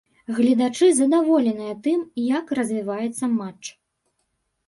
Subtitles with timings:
[0.35, 1.99] Гледачы задаволеныя тым,
[2.37, 3.63] як развіваецца матч.